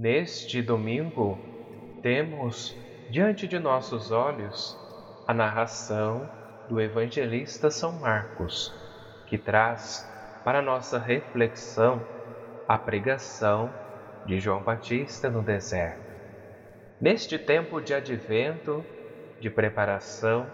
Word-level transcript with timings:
Neste 0.00 0.62
domingo, 0.62 1.36
temos 2.00 2.72
diante 3.10 3.48
de 3.48 3.58
nossos 3.58 4.12
olhos 4.12 4.72
a 5.26 5.34
narração 5.34 6.24
do 6.68 6.80
evangelista 6.80 7.68
São 7.68 7.98
Marcos, 7.98 8.70
que 9.26 9.36
traz 9.36 10.06
para 10.44 10.62
nossa 10.62 11.00
reflexão 11.00 12.00
a 12.68 12.78
pregação 12.78 13.68
de 14.24 14.38
João 14.38 14.62
Batista 14.62 15.28
no 15.28 15.42
deserto. 15.42 16.00
Neste 17.00 17.36
tempo 17.36 17.80
de 17.80 17.92
advento, 17.92 18.84
de 19.40 19.50
preparação 19.50 20.46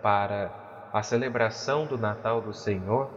para 0.00 0.52
a 0.92 1.02
celebração 1.02 1.84
do 1.84 1.98
Natal 1.98 2.40
do 2.40 2.54
Senhor, 2.54 3.10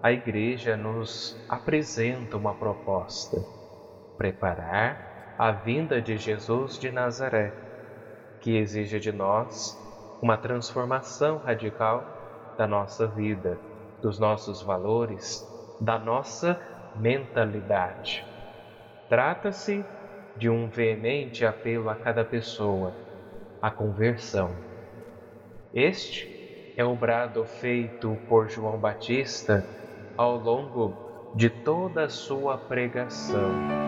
a 0.00 0.12
Igreja 0.12 0.76
nos 0.76 1.34
apresenta 1.48 2.36
uma 2.36 2.54
proposta: 2.54 3.59
preparar 4.20 5.34
a 5.38 5.50
vinda 5.50 5.98
de 5.98 6.18
Jesus 6.18 6.78
de 6.78 6.92
Nazaré, 6.92 7.54
que 8.38 8.54
exige 8.54 9.00
de 9.00 9.10
nós 9.10 9.74
uma 10.20 10.36
transformação 10.36 11.38
radical 11.38 12.52
da 12.58 12.66
nossa 12.66 13.06
vida, 13.06 13.58
dos 14.02 14.18
nossos 14.18 14.60
valores, 14.60 15.42
da 15.80 15.98
nossa 15.98 16.60
mentalidade. 16.96 18.22
Trata-se 19.08 19.82
de 20.36 20.50
um 20.50 20.68
veemente 20.68 21.46
apelo 21.46 21.88
a 21.88 21.94
cada 21.94 22.22
pessoa, 22.22 22.92
a 23.62 23.70
conversão. 23.70 24.50
Este 25.72 26.74
é 26.76 26.84
o 26.84 26.94
brado 26.94 27.42
feito 27.46 28.18
por 28.28 28.50
João 28.50 28.76
Batista 28.76 29.64
ao 30.14 30.36
longo 30.36 31.32
de 31.34 31.48
toda 31.48 32.04
a 32.04 32.08
sua 32.10 32.58
pregação. 32.58 33.80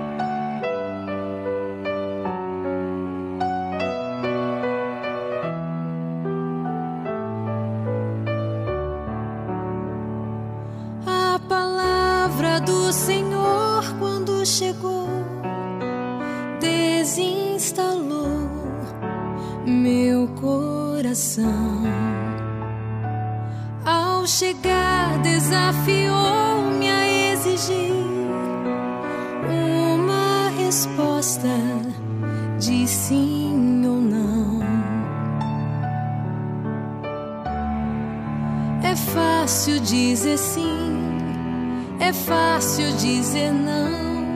Sim, 40.43 40.98
é 42.01 42.12
fácil 42.12 42.93
dizer 42.97 43.53
não, 43.53 44.27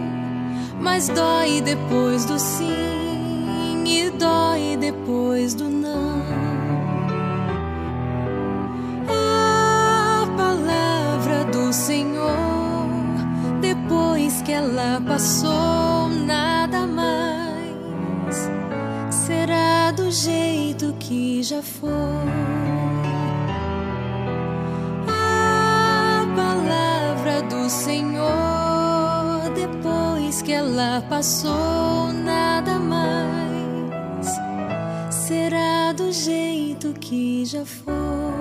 mas 0.81 1.09
dói 1.09 1.61
depois 1.61 2.25
do 2.25 2.39
sim 2.39 3.85
e 3.85 4.11
dói 4.11 4.77
depois 4.79 5.55
do 5.55 5.69
não. 5.69 6.23
A 9.09 10.27
palavra 10.37 11.45
do 11.51 11.73
Senhor, 11.73 12.87
depois 13.61 14.43
que 14.43 14.53
ela 14.53 15.01
passou, 15.07 16.09
nada 16.25 16.87
mais 16.87 18.48
será 19.11 19.91
do 19.91 20.11
jeito 20.11 20.95
que 21.01 21.43
já 21.43 21.63
foi. 21.63 22.76
Que 30.46 30.52
ela 30.52 31.02
passou, 31.08 32.12
nada 32.12 32.79
mais 32.79 34.29
será 35.11 35.92
do 35.92 36.12
jeito 36.12 36.92
que 37.01 37.45
já 37.45 37.67
foi. 37.67 38.36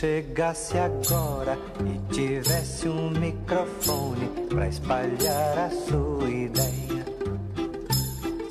Chegasse 0.00 0.78
agora 0.78 1.58
e 1.84 2.14
tivesse 2.14 2.88
um 2.88 3.10
microfone 3.10 4.28
para 4.48 4.66
espalhar 4.66 5.58
a 5.58 5.68
sua 5.68 6.30
ideia. 6.30 7.04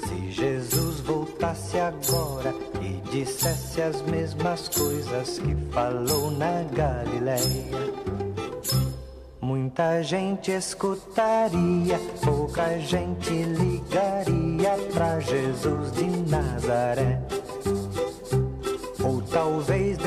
Se 0.05 0.31
Jesus 0.31 0.99
voltasse 0.99 1.79
agora 1.79 2.53
e 2.79 3.01
dissesse 3.09 3.81
as 3.81 3.99
mesmas 4.03 4.69
coisas 4.69 5.39
que 5.39 5.55
falou 5.71 6.29
na 6.29 6.61
Galileia. 6.71 7.39
Muita 9.41 10.03
gente 10.03 10.51
escutaria, 10.51 11.99
pouca 12.23 12.77
gente 12.77 13.31
ligaria 13.31 14.77
pra 14.93 15.19
Jesus 15.19 15.93
de 15.93 16.05
Nazaré. 16.29 17.19
Ou 19.03 19.19
talvez 19.23 19.97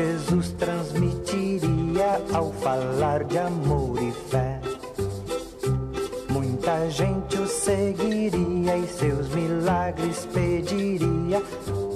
Jesus 0.00 0.52
transmitiria 0.52 2.22
ao 2.32 2.50
falar 2.52 3.22
de 3.24 3.36
amor 3.36 4.02
e 4.02 4.10
fé. 4.30 4.58
Muita 6.30 6.88
gente 6.88 7.36
o 7.36 7.46
seguiria 7.46 8.78
e 8.78 8.86
seus 8.86 9.28
milagres 9.28 10.26
pediria 10.32 11.42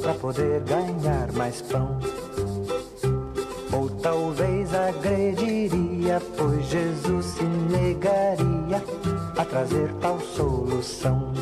para 0.02 0.12
poder 0.14 0.60
ganhar 0.64 1.32
mais 1.32 1.62
pão. 1.62 1.98
Ou 3.72 3.88
talvez 3.88 4.74
agrediria, 4.74 6.20
pois 6.36 6.66
Jesus 6.66 7.24
se 7.24 7.44
negaria 7.44 8.84
a 9.34 9.44
trazer 9.46 9.90
tal 10.02 10.20
solução. 10.20 11.32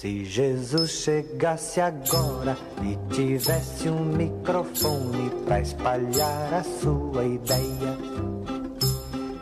Se 0.00 0.24
Jesus 0.24 0.92
chegasse 0.92 1.78
agora 1.78 2.56
e 2.82 3.14
tivesse 3.14 3.86
um 3.90 4.02
microfone 4.02 5.30
para 5.44 5.60
espalhar 5.60 6.54
a 6.54 6.62
sua 6.62 7.22
ideia. 7.22 7.98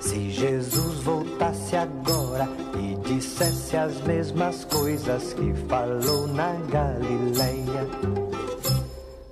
Se 0.00 0.32
Jesus 0.32 0.96
voltasse 1.04 1.76
agora 1.76 2.48
e 2.76 2.96
dissesse 3.08 3.76
as 3.76 4.00
mesmas 4.00 4.64
coisas 4.64 5.32
que 5.32 5.54
falou 5.68 6.26
na 6.26 6.54
Galileia. 6.68 7.86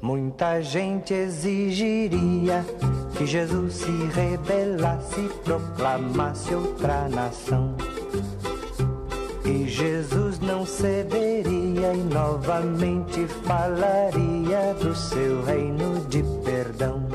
Muita 0.01 0.63
gente 0.63 1.13
exigiria 1.13 2.65
que 3.19 3.27
Jesus 3.27 3.75
se 3.75 3.91
rebelasse 4.15 5.23
e 5.23 5.29
proclamasse 5.43 6.55
outra 6.55 7.09
nação. 7.09 7.75
E 9.47 9.69
Jesus 9.69 10.41
não 10.41 10.67
cederia 10.67 11.95
e 11.95 12.03
novamente 12.13 13.29
falaria 13.45 14.75
do 14.81 14.93
seu 14.93 15.45
reino 15.45 16.05
de 16.09 16.25
perdão. 16.45 17.07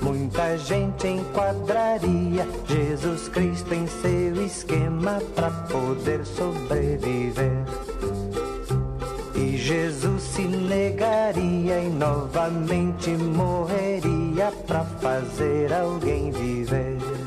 Muita 0.00 0.56
gente 0.58 1.08
enquadraria 1.08 2.46
Jesus 2.68 3.28
Cristo 3.28 3.74
em 3.74 3.88
seu 3.88 4.46
esquema 4.46 5.20
para 5.34 5.50
poder 5.50 6.24
sobreviver. 6.24 7.64
E 9.34 9.56
Jesus 9.56 10.22
se 10.22 10.42
negaria 10.42 11.80
e 11.80 11.88
novamente 11.88 13.10
morreria 13.10 14.52
para 14.68 14.84
fazer 14.84 15.72
alguém 15.72 16.30
viver. 16.30 17.19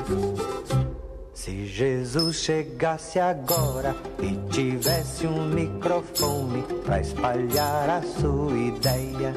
Se 1.74 1.78
Jesus 1.78 2.36
chegasse 2.36 3.18
agora 3.18 3.96
e 4.22 4.36
tivesse 4.48 5.26
um 5.26 5.44
microfone 5.44 6.62
para 6.84 7.00
espalhar 7.00 7.90
a 7.90 8.00
sua 8.00 8.56
ideia. 8.56 9.34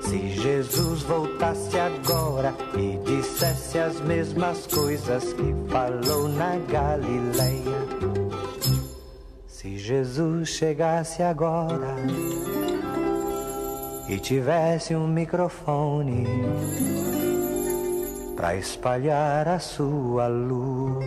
Se 0.00 0.28
Jesus 0.28 1.02
voltasse 1.02 1.76
agora 1.76 2.54
e 2.76 2.98
dissesse 3.04 3.80
as 3.80 4.00
mesmas 4.02 4.68
coisas 4.68 5.32
que 5.32 5.52
falou 5.68 6.28
na 6.28 6.56
Galileia. 6.70 7.82
Jesus 9.76 10.50
chegasse 10.50 11.20
agora 11.20 11.96
e 14.08 14.18
tivesse 14.18 14.94
um 14.94 15.08
microfone 15.08 16.24
para 18.42 18.56
espalhar 18.56 19.46
a 19.46 19.60
sua 19.60 20.26
luz. 20.26 21.06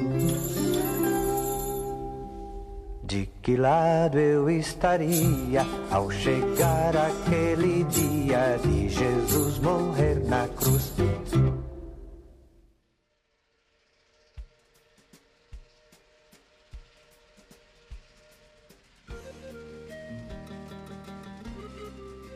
De 3.03 3.25
que 3.41 3.57
lado 3.57 4.17
eu 4.17 4.49
estaria 4.49 5.65
ao 5.91 6.09
chegar 6.09 6.95
aquele 6.95 7.83
dia 7.83 8.57
de 8.63 8.87
Jesus 8.87 9.59
morrer 9.59 10.15
na 10.25 10.47
cruz? 10.47 10.93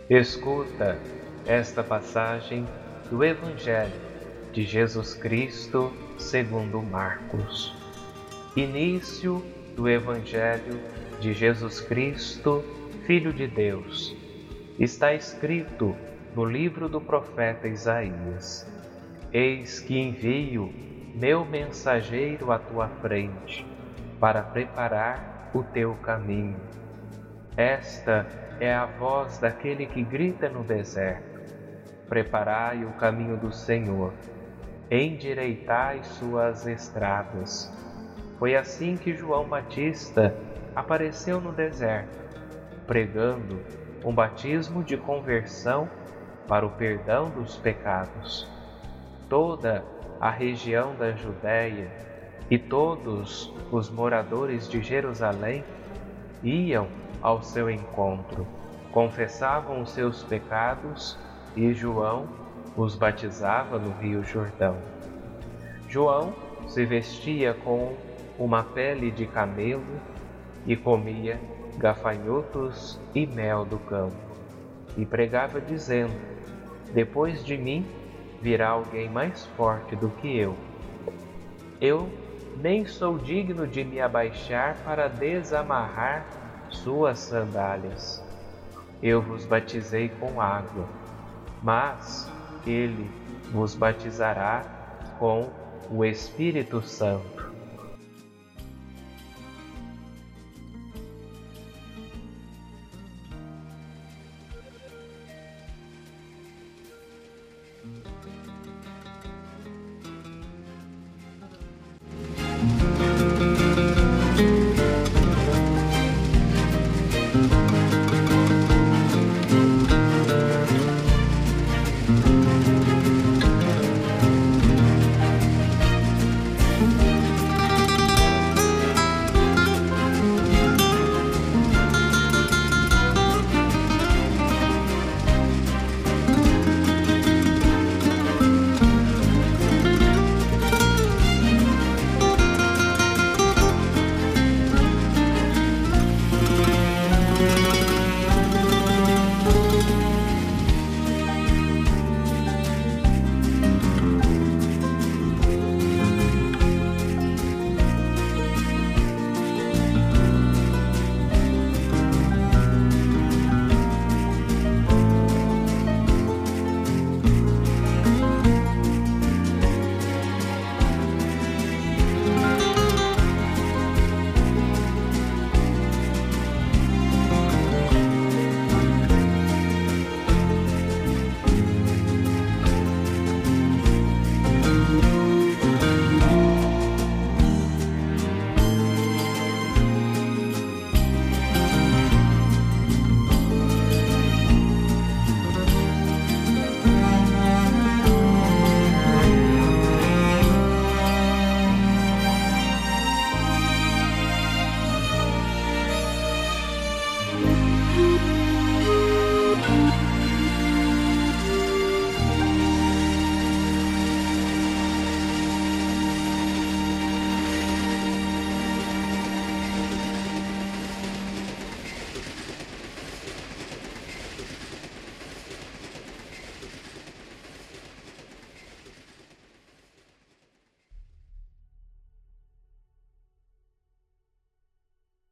Escuta 0.09 0.99
esta 1.45 1.81
passagem 1.85 2.67
do 3.09 3.23
Evangelho 3.23 4.08
de 4.59 4.65
Jesus 4.65 5.13
Cristo 5.13 5.89
segundo 6.17 6.81
Marcos. 6.81 7.73
Início 8.57 9.41
do 9.73 9.87
Evangelho 9.87 10.81
de 11.21 11.33
Jesus 11.33 11.79
Cristo, 11.79 12.61
Filho 13.07 13.31
de 13.31 13.47
Deus. 13.47 14.13
Está 14.77 15.13
escrito 15.13 15.95
no 16.35 16.43
livro 16.43 16.89
do 16.89 16.99
profeta 16.99 17.69
Isaías: 17.69 18.69
Eis 19.31 19.79
que 19.79 19.97
envio 19.97 20.73
meu 21.15 21.45
mensageiro 21.45 22.51
à 22.51 22.59
tua 22.59 22.89
frente, 23.01 23.65
para 24.19 24.43
preparar 24.43 25.51
o 25.53 25.63
teu 25.63 25.95
caminho. 26.03 26.59
Esta 27.55 28.27
é 28.59 28.73
a 28.73 28.85
voz 28.85 29.37
daquele 29.37 29.85
que 29.85 30.03
grita 30.03 30.49
no 30.49 30.65
deserto: 30.65 31.39
Preparai 32.09 32.83
o 32.83 32.91
caminho 32.97 33.37
do 33.37 33.53
Senhor, 33.53 34.11
endireitai 34.91 36.03
suas 36.03 36.65
estradas. 36.65 37.71
Foi 38.39 38.55
assim 38.55 38.95
que 38.95 39.15
João 39.15 39.47
Batista 39.47 40.35
apareceu 40.75 41.39
no 41.39 41.51
deserto, 41.51 42.17
pregando 42.87 43.59
um 44.03 44.13
batismo 44.13 44.83
de 44.83 44.97
conversão 44.97 45.89
para 46.47 46.65
o 46.65 46.71
perdão 46.71 47.29
dos 47.29 47.57
pecados. 47.57 48.47
Toda 49.27 49.83
a 50.19 50.31
região 50.31 50.95
da 50.95 51.11
Judéia 51.11 51.91
e 52.49 52.57
todos 52.57 53.53
os 53.71 53.89
moradores 53.89 54.67
de 54.67 54.81
Jerusalém 54.81 55.63
iam 56.41 56.87
ao 57.21 57.43
seu 57.43 57.69
encontro, 57.69 58.47
confessavam 58.91 59.81
os 59.81 59.91
seus 59.91 60.23
pecados 60.23 61.17
e 61.55 61.73
João 61.73 62.27
os 62.81 62.95
batizava 62.95 63.77
no 63.77 63.91
Rio 63.91 64.23
Jordão. 64.23 64.77
João 65.89 66.33
se 66.67 66.85
vestia 66.85 67.53
com 67.53 67.95
uma 68.37 68.63
pele 68.63 69.11
de 69.11 69.25
camelo 69.25 69.99
e 70.65 70.75
comia 70.75 71.39
gafanhotos 71.77 72.99
e 73.13 73.25
mel 73.25 73.65
do 73.65 73.77
campo, 73.79 74.15
e 74.97 75.05
pregava 75.05 75.59
dizendo: 75.59 76.13
Depois 76.93 77.43
de 77.43 77.57
mim 77.57 77.85
virá 78.41 78.69
alguém 78.69 79.09
mais 79.09 79.45
forte 79.57 79.95
do 79.95 80.09
que 80.09 80.37
eu. 80.37 80.55
Eu 81.81 82.09
nem 82.61 82.85
sou 82.85 83.17
digno 83.17 83.67
de 83.67 83.83
me 83.83 83.99
abaixar 83.99 84.77
para 84.85 85.07
desamarrar 85.07 86.25
suas 86.69 87.19
sandálias. 87.19 88.23
Eu 89.01 89.21
vos 89.21 89.45
batizei 89.45 90.09
com 90.09 90.41
água, 90.41 90.85
mas 91.63 92.29
ele 92.65 93.09
vos 93.51 93.75
batizará 93.75 94.63
com 95.17 95.49
o 95.89 96.05
Espírito 96.05 96.81
Santo. 96.81 97.49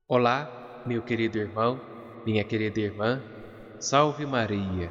Olá, 0.09 0.83
meu 0.87 1.03
querido 1.03 1.37
irmão, 1.37 1.81
minha 2.25 2.41
querida 2.41 2.79
irmã, 2.79 3.21
salve 3.77 4.25
Maria. 4.25 4.89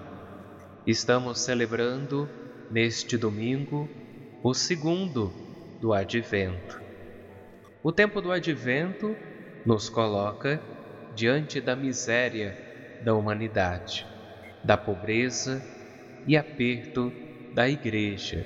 Estamos 0.87 1.41
celebrando 1.41 2.29
neste 2.71 3.17
domingo 3.17 3.89
o 4.43 4.53
segundo 4.53 5.33
do 5.81 5.95
Advento. 5.95 6.79
O 7.83 7.91
tempo 7.91 8.21
do 8.21 8.31
Advento 8.31 9.17
nos 9.65 9.89
coloca 9.89 10.61
diante 11.15 11.63
da 11.63 11.75
miséria 11.75 12.55
da 13.03 13.15
humanidade, 13.15 14.05
da 14.63 14.77
pobreza 14.77 15.63
e 16.27 16.37
aperto 16.37 17.11
da 17.55 17.67
Igreja, 17.67 18.45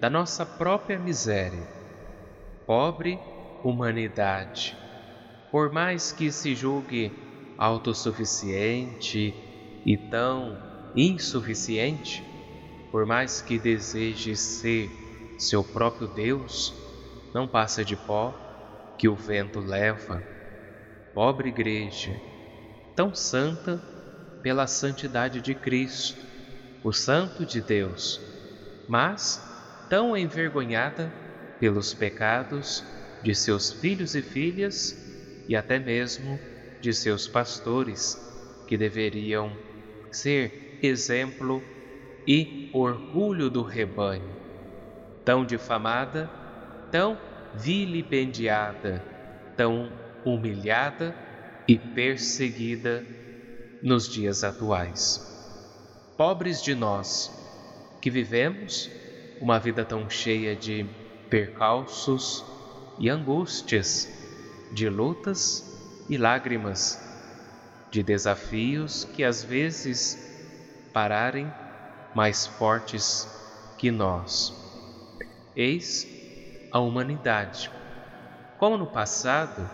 da 0.00 0.08
nossa 0.08 0.46
própria 0.46 1.00
miséria. 1.00 1.66
Pobre 2.64 3.18
humanidade 3.64 4.85
por 5.50 5.72
mais 5.72 6.12
que 6.12 6.30
se 6.30 6.54
julgue 6.54 7.12
autossuficiente 7.56 9.34
e 9.84 9.96
tão 9.96 10.56
insuficiente, 10.94 12.24
por 12.90 13.06
mais 13.06 13.40
que 13.40 13.58
deseje 13.58 14.36
ser 14.36 14.90
seu 15.38 15.62
próprio 15.62 16.08
Deus, 16.08 16.74
não 17.34 17.46
passa 17.46 17.84
de 17.84 17.94
pó 17.96 18.34
que 18.98 19.08
o 19.08 19.14
vento 19.14 19.60
leva. 19.60 20.22
Pobre 21.14 21.48
igreja, 21.48 22.18
tão 22.94 23.14
santa 23.14 23.80
pela 24.42 24.66
santidade 24.66 25.40
de 25.40 25.54
Cristo, 25.54 26.24
o 26.82 26.92
Santo 26.92 27.44
de 27.44 27.60
Deus, 27.60 28.20
mas 28.88 29.42
tão 29.88 30.16
envergonhada 30.16 31.12
pelos 31.58 31.92
pecados 31.94 32.84
de 33.22 33.34
seus 33.34 33.72
filhos 33.72 34.14
e 34.14 34.22
filhas 34.22 34.96
e 35.48 35.54
até 35.56 35.78
mesmo 35.78 36.38
de 36.80 36.92
seus 36.92 37.26
pastores, 37.26 38.16
que 38.66 38.76
deveriam 38.76 39.56
ser 40.10 40.78
exemplo 40.82 41.62
e 42.26 42.70
orgulho 42.72 43.48
do 43.48 43.62
rebanho. 43.62 44.34
Tão 45.24 45.44
difamada, 45.44 46.28
tão 46.90 47.18
vilipendiada, 47.54 49.02
tão 49.56 49.90
humilhada 50.24 51.14
e 51.68 51.76
perseguida 51.78 53.04
nos 53.82 54.08
dias 54.08 54.42
atuais. 54.44 55.24
Pobres 56.16 56.62
de 56.62 56.74
nós 56.74 57.30
que 58.00 58.10
vivemos 58.10 58.90
uma 59.40 59.58
vida 59.58 59.84
tão 59.84 60.08
cheia 60.08 60.56
de 60.56 60.86
percalços 61.28 62.44
e 62.98 63.10
angústias, 63.10 64.08
de 64.72 64.88
lutas 64.88 65.64
e 66.08 66.16
lágrimas, 66.16 67.00
de 67.90 68.02
desafios 68.02 69.04
que 69.14 69.24
às 69.24 69.42
vezes 69.42 70.18
pararem 70.92 71.52
mais 72.14 72.46
fortes 72.46 73.28
que 73.78 73.90
nós. 73.90 74.54
Eis 75.54 76.06
a 76.72 76.80
humanidade. 76.80 77.70
Como 78.58 78.76
no 78.76 78.86
passado, 78.86 79.68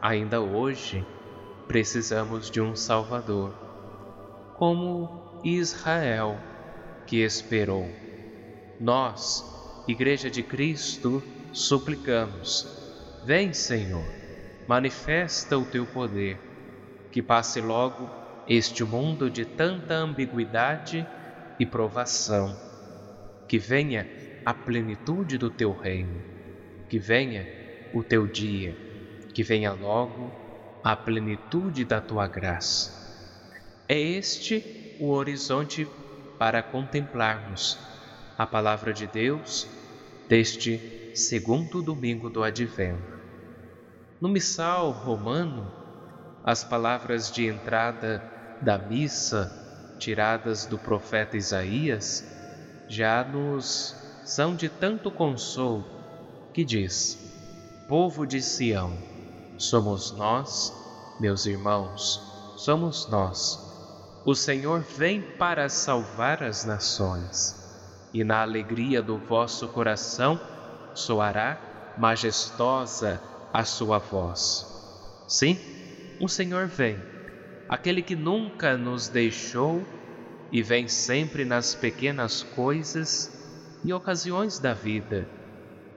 ainda 0.00 0.40
hoje 0.40 1.04
precisamos 1.66 2.50
de 2.50 2.60
um 2.60 2.76
Salvador, 2.76 3.52
como 4.56 5.40
Israel 5.42 6.38
que 7.06 7.22
esperou. 7.22 7.88
Nós, 8.80 9.44
Igreja 9.86 10.30
de 10.30 10.42
Cristo, 10.42 11.22
suplicamos: 11.52 12.83
Vem, 13.24 13.54
Senhor, 13.54 14.04
manifesta 14.68 15.56
o 15.56 15.64
teu 15.64 15.86
poder, 15.86 16.38
que 17.10 17.22
passe 17.22 17.58
logo 17.58 18.10
este 18.46 18.84
mundo 18.84 19.30
de 19.30 19.46
tanta 19.46 19.94
ambiguidade 19.94 21.06
e 21.58 21.64
provação, 21.64 22.54
que 23.48 23.58
venha 23.58 24.06
a 24.44 24.52
plenitude 24.52 25.38
do 25.38 25.48
teu 25.48 25.72
reino, 25.72 26.22
que 26.86 26.98
venha 26.98 27.46
o 27.94 28.02
teu 28.02 28.26
dia, 28.26 28.76
que 29.32 29.42
venha 29.42 29.72
logo 29.72 30.30
a 30.84 30.94
plenitude 30.94 31.82
da 31.86 32.02
tua 32.02 32.26
graça. 32.26 32.92
É 33.88 33.98
este 33.98 34.98
o 35.00 35.08
horizonte 35.08 35.88
para 36.38 36.62
contemplarmos 36.62 37.78
a 38.36 38.46
palavra 38.46 38.92
de 38.92 39.06
Deus 39.06 39.66
deste 40.28 41.14
segundo 41.14 41.80
domingo 41.80 42.28
do 42.28 42.44
Advento. 42.44 43.13
No 44.20 44.28
missal 44.28 44.92
romano, 44.92 45.70
as 46.44 46.62
palavras 46.62 47.30
de 47.30 47.46
entrada 47.46 48.22
da 48.60 48.78
missa, 48.78 49.50
tiradas 49.98 50.66
do 50.66 50.78
profeta 50.78 51.36
Isaías, 51.36 52.24
já 52.88 53.24
nos 53.24 53.96
são 54.24 54.54
de 54.54 54.68
tanto 54.68 55.10
consolo 55.10 55.84
que 56.52 56.64
diz: 56.64 57.18
Povo 57.88 58.26
de 58.26 58.40
Sião, 58.40 58.96
somos 59.58 60.12
nós, 60.12 60.72
meus 61.18 61.44
irmãos, 61.44 62.22
somos 62.56 63.08
nós. 63.08 63.58
O 64.24 64.34
Senhor 64.34 64.80
vem 64.80 65.20
para 65.20 65.68
salvar 65.68 66.42
as 66.42 66.64
nações 66.64 67.62
e 68.12 68.22
na 68.22 68.42
alegria 68.42 69.02
do 69.02 69.18
vosso 69.18 69.68
coração 69.68 70.40
soará 70.94 71.58
majestosa 71.98 73.20
a 73.54 73.62
sua 73.62 73.98
voz. 73.98 74.66
Sim, 75.28 75.56
o 76.20 76.28
Senhor 76.28 76.66
vem, 76.66 76.98
aquele 77.68 78.02
que 78.02 78.16
nunca 78.16 78.76
nos 78.76 79.06
deixou 79.06 79.80
e 80.50 80.60
vem 80.60 80.88
sempre 80.88 81.44
nas 81.44 81.72
pequenas 81.72 82.42
coisas 82.42 83.32
e 83.84 83.92
ocasiões 83.92 84.58
da 84.58 84.74
vida. 84.74 85.28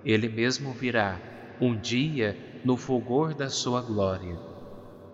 Ele 0.06 0.30
mesmo 0.30 0.72
virá 0.72 1.20
um 1.60 1.76
dia 1.76 2.38
no 2.64 2.78
fulgor 2.78 3.34
da 3.34 3.50
sua 3.50 3.82
glória. 3.82 4.38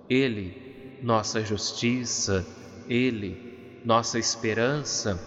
Ele, 0.09 0.99
nossa 1.01 1.45
justiça, 1.45 2.45
Ele, 2.89 3.79
nossa 3.85 4.19
esperança, 4.19 5.17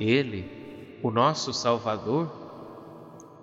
Ele, 0.00 0.98
o 1.00 1.12
nosso 1.12 1.52
Salvador? 1.52 2.28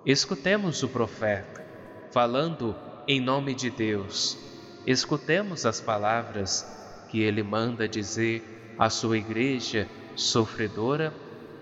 Escutemos 0.04 0.82
o 0.82 0.88
profeta 0.88 1.66
falando 2.10 2.74
em 3.08 3.20
nome 3.20 3.54
de 3.54 3.70
Deus. 3.70 4.38
Escutemos 4.86 5.66
as 5.66 5.80
palavras 5.80 6.64
que 7.08 7.22
ele 7.22 7.42
manda 7.42 7.88
dizer 7.88 8.76
à 8.78 8.88
sua 8.90 9.18
igreja 9.18 9.88
sofredora 10.14 11.12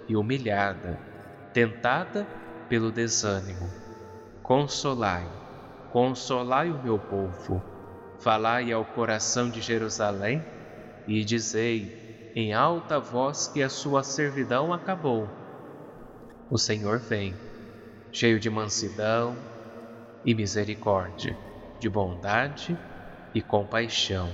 e 0.08 0.16
humilhada, 0.16 0.98
tentada 1.54 2.26
pelo 2.68 2.90
desânimo. 2.90 3.70
Consolai, 4.42 5.26
consolai 5.92 6.70
o 6.70 6.82
meu 6.82 6.98
povo, 6.98 7.62
falai 8.18 8.72
ao 8.72 8.84
coração 8.84 9.48
de 9.48 9.60
Jerusalém 9.60 10.44
e 11.06 11.24
dizei 11.24 12.32
em 12.34 12.52
alta 12.52 12.98
voz 12.98 13.46
que 13.46 13.62
a 13.62 13.68
sua 13.68 14.02
servidão 14.02 14.72
acabou 14.72 15.28
o 16.48 16.56
Senhor 16.56 17.00
vem, 17.00 17.34
cheio 18.12 18.38
de 18.38 18.48
mansidão 18.48 19.36
e 20.26 20.34
misericórdia, 20.34 21.38
de 21.78 21.88
bondade 21.88 22.76
e 23.32 23.40
compaixão. 23.40 24.28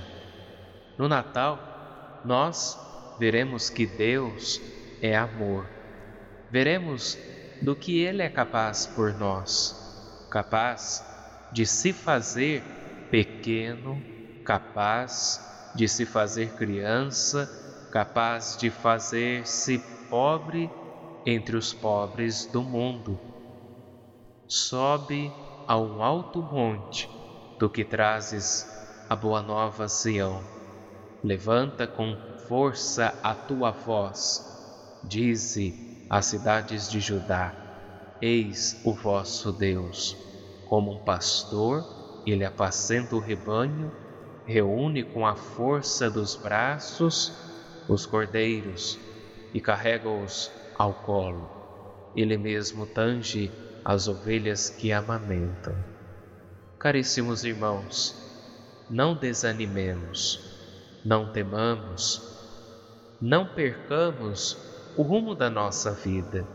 No 0.97 1.07
Natal, 1.07 2.21
nós 2.25 2.77
veremos 3.19 3.69
que 3.69 3.85
Deus 3.85 4.59
é 5.01 5.15
amor. 5.15 5.67
Veremos 6.49 7.17
do 7.61 7.75
que 7.75 7.99
Ele 7.99 8.23
é 8.23 8.29
capaz 8.29 8.87
por 8.87 9.13
nós, 9.13 10.27
capaz 10.31 11.05
de 11.51 11.65
se 11.65 11.93
fazer 11.93 12.63
pequeno, 13.11 14.01
capaz 14.43 15.71
de 15.75 15.87
se 15.87 16.05
fazer 16.05 16.53
criança, 16.53 17.49
capaz 17.91 18.57
de 18.57 18.69
fazer-se 18.71 19.77
pobre 20.09 20.69
entre 21.25 21.55
os 21.55 21.73
pobres 21.73 22.45
do 22.47 22.61
mundo. 22.61 23.19
Sobe 24.47 25.31
a 25.67 25.77
um 25.77 26.03
alto 26.03 26.41
monte, 26.41 27.09
do 27.57 27.69
que 27.69 27.83
trazes 27.83 28.67
a 29.09 29.15
boa 29.15 29.41
nova 29.41 29.87
Sião. 29.87 30.41
Levanta 31.23 31.87
com 31.87 32.17
força 32.47 33.13
a 33.23 33.33
tua 33.33 33.71
voz. 33.71 34.49
Dize 35.03 35.73
às 36.09 36.25
cidades 36.25 36.89
de 36.89 36.99
Judá: 36.99 37.53
Eis 38.21 38.81
o 38.83 38.93
vosso 38.93 39.51
Deus. 39.51 40.17
Como 40.67 40.91
um 40.91 40.99
pastor, 40.99 41.85
ele 42.25 42.43
apacenta 42.43 43.15
o 43.15 43.19
rebanho, 43.19 43.91
reúne 44.45 45.03
com 45.03 45.25
a 45.25 45.35
força 45.35 46.09
dos 46.09 46.35
braços 46.35 47.31
os 47.87 48.05
cordeiros 48.05 48.99
e 49.53 49.61
carrega-os 49.61 50.51
ao 50.77 50.93
colo. 50.93 51.49
Ele 52.15 52.37
mesmo 52.37 52.85
tange 52.85 53.51
as 53.83 54.07
ovelhas 54.07 54.69
que 54.69 54.91
amamentam. 54.91 55.75
Caríssimos 56.79 57.43
irmãos, 57.43 58.15
não 58.89 59.15
desanimemos, 59.15 60.39
não 61.03 61.31
temamos, 61.31 62.21
não 63.21 63.45
percamos 63.45 64.57
o 64.95 65.01
rumo 65.01 65.33
da 65.33 65.49
nossa 65.49 65.91
vida, 65.91 66.45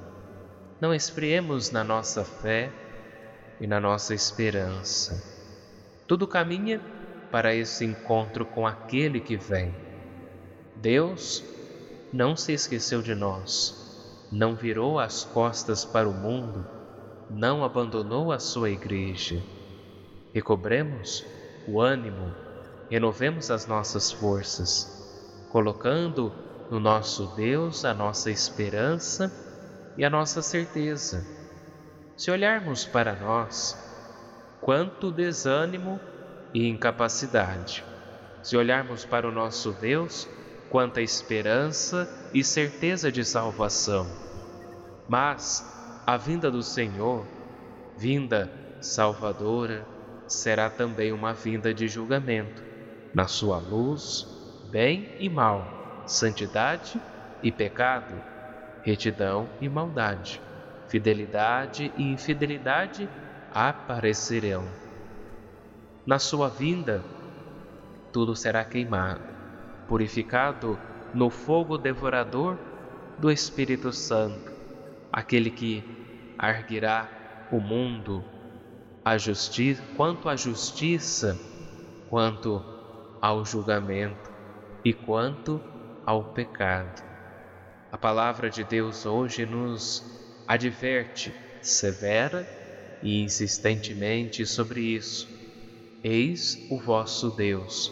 não 0.80 0.94
esfriemos 0.94 1.70
na 1.70 1.82
nossa 1.82 2.24
fé 2.24 2.70
e 3.60 3.66
na 3.66 3.80
nossa 3.80 4.14
esperança. 4.14 5.22
Tudo 6.06 6.26
caminha 6.26 6.80
para 7.30 7.54
esse 7.54 7.84
encontro 7.84 8.46
com 8.46 8.66
aquele 8.66 9.20
que 9.20 9.36
vem. 9.36 9.74
Deus 10.76 11.44
não 12.12 12.36
se 12.36 12.52
esqueceu 12.52 13.02
de 13.02 13.14
nós 13.14 13.88
não 14.30 14.54
virou 14.54 14.98
as 14.98 15.24
costas 15.24 15.84
para 15.84 16.08
o 16.08 16.12
mundo, 16.12 16.66
não 17.30 17.64
abandonou 17.64 18.32
a 18.32 18.38
sua 18.38 18.70
igreja. 18.70 19.42
Recobremos 20.32 21.24
o 21.66 21.80
ânimo, 21.80 22.32
renovemos 22.90 23.50
as 23.50 23.66
nossas 23.66 24.10
forças, 24.10 25.46
colocando 25.50 26.32
no 26.70 26.78
nosso 26.78 27.26
Deus 27.34 27.84
a 27.84 27.92
nossa 27.94 28.30
esperança 28.30 29.32
e 29.96 30.04
a 30.04 30.10
nossa 30.10 30.42
certeza. 30.42 31.26
Se 32.16 32.30
olharmos 32.30 32.84
para 32.84 33.14
nós, 33.14 33.76
quanto 34.60 35.10
desânimo 35.10 36.00
e 36.52 36.68
incapacidade. 36.68 37.84
Se 38.42 38.56
olharmos 38.56 39.04
para 39.04 39.28
o 39.28 39.32
nosso 39.32 39.72
Deus, 39.72 40.28
quanta 40.70 41.00
esperança 41.00 42.08
e 42.32 42.42
certeza 42.44 43.10
de 43.10 43.24
salvação. 43.24 44.06
Mas 45.08 45.77
a 46.08 46.16
vinda 46.16 46.50
do 46.50 46.62
Senhor, 46.62 47.26
vinda 47.94 48.50
salvadora, 48.80 49.86
será 50.26 50.70
também 50.70 51.12
uma 51.12 51.34
vinda 51.34 51.74
de 51.74 51.86
julgamento, 51.86 52.62
na 53.12 53.28
sua 53.28 53.58
luz, 53.58 54.26
bem 54.70 55.10
e 55.18 55.28
mal, 55.28 56.02
santidade 56.06 56.98
e 57.42 57.52
pecado, 57.52 58.14
retidão 58.82 59.50
e 59.60 59.68
maldade, 59.68 60.40
fidelidade 60.86 61.92
e 61.98 62.04
infidelidade 62.10 63.06
aparecerão. 63.52 64.64
Na 66.06 66.18
sua 66.18 66.48
vinda, 66.48 67.04
tudo 68.10 68.34
será 68.34 68.64
queimado, 68.64 69.20
purificado 69.86 70.78
no 71.12 71.28
fogo 71.28 71.76
devorador 71.76 72.56
do 73.18 73.30
Espírito 73.30 73.92
Santo, 73.92 74.50
aquele 75.12 75.50
que 75.50 75.97
arguirá 76.38 77.08
o 77.50 77.58
mundo 77.58 78.24
a 79.04 79.16
justiça, 79.16 79.82
quanto 79.96 80.28
à 80.28 80.36
justiça, 80.36 81.38
quanto 82.08 82.62
ao 83.20 83.44
julgamento 83.44 84.30
e 84.84 84.92
quanto 84.92 85.60
ao 86.04 86.24
pecado. 86.24 87.02
A 87.90 87.96
palavra 87.96 88.50
de 88.50 88.62
Deus 88.62 89.06
hoje 89.06 89.46
nos 89.46 90.04
adverte 90.46 91.34
severa 91.62 92.46
e 93.02 93.22
insistentemente 93.22 94.44
sobre 94.44 94.80
isso. 94.80 95.26
Eis 96.04 96.66
o 96.70 96.78
vosso 96.78 97.30
Deus. 97.30 97.90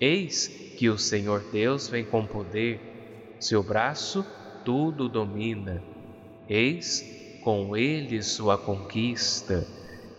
Eis 0.00 0.48
que 0.76 0.90
o 0.90 0.98
Senhor 0.98 1.40
Deus 1.52 1.88
vem 1.88 2.04
com 2.04 2.26
poder, 2.26 3.36
seu 3.38 3.62
braço 3.62 4.26
tudo 4.64 5.08
domina. 5.08 5.82
Eis 6.48 7.21
com 7.42 7.76
ele 7.76 8.22
sua 8.22 8.56
conquista 8.56 9.66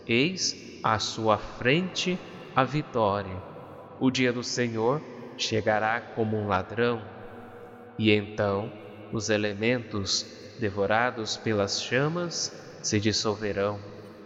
Eis 0.06 0.54
à 0.82 0.98
sua 0.98 1.38
frente 1.38 2.18
a 2.54 2.62
vitória. 2.62 3.42
O 3.98 4.10
dia 4.10 4.32
do 4.32 4.42
Senhor 4.42 5.00
chegará 5.38 5.98
como 5.98 6.36
um 6.36 6.46
ladrão, 6.46 7.02
e 7.98 8.12
então 8.12 8.70
os 9.10 9.30
elementos, 9.30 10.26
devorados 10.60 11.38
pelas 11.38 11.80
chamas, 11.82 12.52
se 12.82 13.00
dissolverão, 13.00 13.80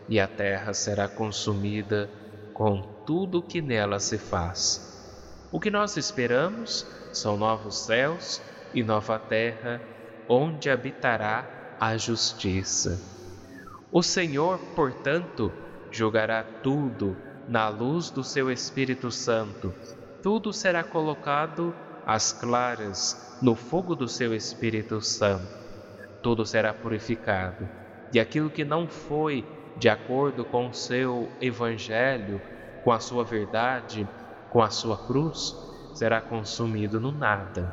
e 0.09 0.19
a 0.19 0.27
terra 0.27 0.75
será 0.75 1.07
consumida 1.07 2.11
com 2.53 2.83
tudo 3.07 3.41
que 3.41 3.63
nela 3.63 4.01
se 4.01 4.19
faz. 4.19 4.85
O 5.53 5.61
que 5.61 5.71
nós 5.71 5.97
esperamos 5.97 6.85
são 7.13 7.37
novos 7.37 7.79
céus 7.85 8.43
e 8.75 8.83
nova 8.83 9.17
terra, 9.17 9.81
onde 10.29 10.69
habitará 10.69 11.58
a 11.81 11.97
justiça. 11.97 13.01
O 13.93 14.03
Senhor, 14.03 14.59
portanto, 14.75 15.53
julgará 15.91 16.43
tudo 16.43 17.17
na 17.49 17.69
luz 17.69 18.11
do 18.11 18.25
seu 18.25 18.51
Espírito 18.51 19.11
Santo. 19.11 19.73
Tudo 20.23 20.53
será 20.53 20.83
colocado 20.83 21.75
às 22.05 22.33
claras 22.33 23.39
no 23.41 23.55
fogo 23.55 23.95
do 23.95 24.09
seu 24.09 24.35
Espírito 24.35 25.01
Santo. 25.01 25.57
Tudo 26.21 26.45
será 26.45 26.75
purificado. 26.75 27.69
E 28.13 28.19
aquilo 28.19 28.51
que 28.51 28.65
não 28.65 28.89
foi 28.89 29.47
de 29.77 29.89
acordo 29.89 30.45
com 30.45 30.69
o 30.69 30.75
seu 30.75 31.29
evangelho, 31.41 32.41
com 32.83 32.91
a 32.91 32.99
sua 32.99 33.23
verdade, 33.23 34.07
com 34.51 34.61
a 34.61 34.71
sua 34.71 34.97
cruz, 35.07 35.55
será 35.95 36.21
consumido 36.21 36.99
no 36.99 37.13
nada, 37.13 37.73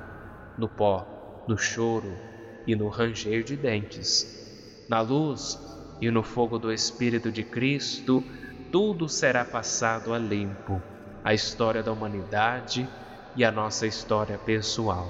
no 0.58 0.70
pó, 0.70 1.44
no 1.48 1.58
choro 1.58 2.35
e 2.67 2.75
no 2.75 2.88
ranger 2.88 3.43
de 3.43 3.56
dentes. 3.56 4.86
Na 4.89 5.01
luz 5.01 5.60
e 6.01 6.10
no 6.12 6.23
fogo 6.23 6.58
do 6.58 6.71
Espírito 6.71 7.32
de 7.32 7.43
Cristo, 7.43 8.23
tudo 8.71 9.08
será 9.08 9.45
passado 9.45 10.13
a 10.13 10.17
limpo, 10.17 10.82
a 11.23 11.34
história 11.34 11.82
da 11.82 11.91
humanidade 11.91 12.88
e 13.36 13.43
a 13.43 13.51
nossa 13.51 13.88
história 13.88 14.38
pessoal. 14.38 15.10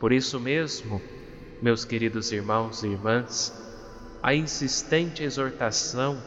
Por 0.00 0.12
isso 0.12 0.38
mesmo, 0.40 1.00
meus 1.62 1.84
queridos 1.84 2.32
irmãos 2.32 2.82
e 2.82 2.88
irmãs, 2.88 3.52
a 4.22 4.34
insistente 4.34 5.22
exortação 5.22 6.20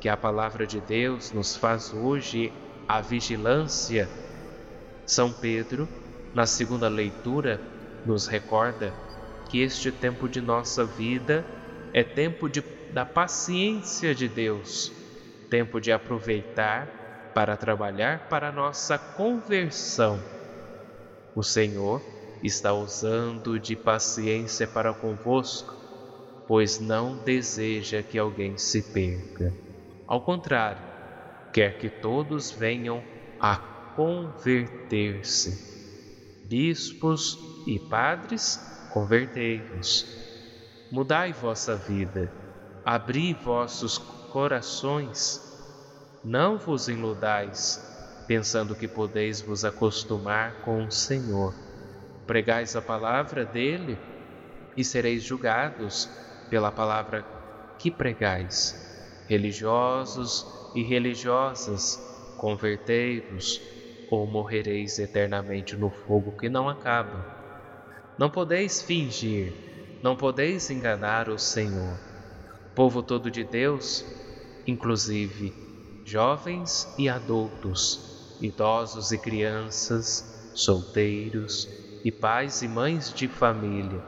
que 0.00 0.08
a 0.08 0.16
palavra 0.16 0.66
de 0.66 0.80
Deus 0.80 1.32
nos 1.32 1.56
faz 1.56 1.92
hoje 1.92 2.52
à 2.88 3.00
vigilância, 3.00 4.08
São 5.04 5.32
Pedro, 5.32 5.88
na 6.34 6.46
segunda 6.46 6.88
leitura, 6.88 7.60
nos 8.06 8.26
recorda 8.26 8.92
que 9.50 9.60
este 9.60 9.90
tempo 9.90 10.28
de 10.28 10.40
nossa 10.40 10.84
vida 10.84 11.44
é 11.92 12.04
tempo 12.04 12.48
de 12.48 12.62
da 12.92 13.04
paciência 13.04 14.14
de 14.14 14.28
Deus, 14.28 14.92
tempo 15.48 15.80
de 15.80 15.92
aproveitar 15.92 17.30
para 17.34 17.56
trabalhar 17.56 18.28
para 18.28 18.50
nossa 18.50 18.98
conversão. 18.98 20.20
O 21.34 21.42
Senhor 21.42 22.02
está 22.42 22.72
usando 22.72 23.58
de 23.58 23.76
paciência 23.76 24.66
para 24.66 24.92
convosco, 24.92 25.74
pois 26.48 26.80
não 26.80 27.16
deseja 27.18 28.02
que 28.02 28.18
alguém 28.18 28.58
se 28.58 28.82
perca. 28.82 29.54
Ao 30.06 30.20
contrário, 30.20 30.82
quer 31.52 31.78
que 31.78 31.88
todos 31.88 32.50
venham 32.50 33.02
a 33.38 33.56
converter-se. 33.94 35.70
Bispos 36.46 37.38
e 37.66 37.78
padres, 37.78 38.58
convertei-vos. 38.92 40.06
Mudai 40.90 41.32
vossa 41.32 41.76
vida 41.76 42.30
abri 42.84 43.34
vossos 43.34 43.98
corações, 43.98 45.40
não 46.24 46.58
vos 46.58 46.88
iludais, 46.88 48.24
pensando 48.26 48.74
que 48.74 48.88
podeis 48.88 49.40
vos 49.40 49.64
acostumar 49.64 50.62
com 50.62 50.84
o 50.84 50.90
Senhor. 50.90 51.54
Pregais 52.26 52.76
a 52.76 52.82
palavra 52.82 53.44
dele 53.44 53.98
e 54.76 54.84
sereis 54.84 55.22
julgados 55.22 56.08
pela 56.48 56.70
palavra 56.70 57.24
que 57.78 57.90
pregais. 57.90 58.88
Religiosos 59.28 60.46
e 60.74 60.82
religiosas, 60.82 61.98
convertei-vos 62.38 63.60
ou 64.10 64.26
morrereis 64.26 64.98
eternamente 64.98 65.76
no 65.76 65.90
fogo 65.90 66.32
que 66.32 66.48
não 66.48 66.68
acaba. 66.68 67.39
Não 68.20 68.28
podeis 68.28 68.82
fingir, 68.82 69.50
não 70.02 70.14
podeis 70.14 70.70
enganar 70.70 71.30
o 71.30 71.38
Senhor 71.38 72.10
povo 72.74 73.02
todo 73.02 73.30
de 73.30 73.44
Deus, 73.44 74.04
inclusive 74.66 75.52
jovens 76.04 76.86
e 76.98 77.08
adultos, 77.08 78.36
idosos 78.40 79.10
e 79.10 79.18
crianças, 79.18 80.24
solteiros 80.54 81.66
e 82.04 82.12
pais 82.12 82.60
e 82.60 82.68
mães 82.68 83.12
de 83.12 83.26
família, 83.26 84.02